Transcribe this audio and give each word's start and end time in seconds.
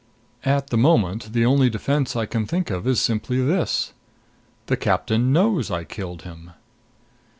At 0.43 0.71
the 0.71 0.79
moment 0.79 1.31
the 1.31 1.45
only 1.45 1.69
defense 1.69 2.15
I 2.15 2.25
can 2.25 2.47
think 2.47 2.71
of 2.71 2.87
is 2.87 2.99
simply 2.99 3.39
this 3.39 3.93
the 4.65 4.75
captain 4.75 5.31
knows 5.31 5.69
I 5.69 5.83
killed 5.83 6.23
him! 6.23 6.53